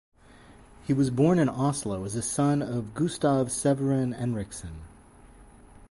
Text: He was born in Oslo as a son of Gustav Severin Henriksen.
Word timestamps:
He 0.83 0.93
was 0.93 1.11
born 1.11 1.37
in 1.37 1.47
Oslo 1.47 2.05
as 2.05 2.15
a 2.15 2.23
son 2.23 2.63
of 2.63 2.95
Gustav 2.95 3.51
Severin 3.51 4.13
Henriksen. 4.13 4.81